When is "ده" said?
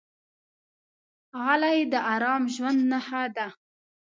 3.35-3.47